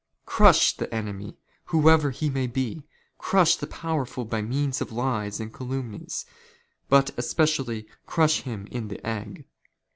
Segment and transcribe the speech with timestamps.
[0.25, 2.87] "Crush the enemy whoever he may be;
[3.19, 6.25] crush the powerful" by means of lies and calumnies;
[6.89, 9.45] but especially crush him in the" egg.